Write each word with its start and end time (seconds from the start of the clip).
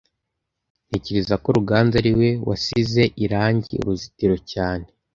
Ntekereza 0.87 1.35
ko 1.43 1.47
Ruganzu 1.57 1.93
ariwe 2.01 2.29
wasize 2.47 3.01
irangi 3.23 3.73
uruzitiro 3.81 4.35
cyane 4.51 4.85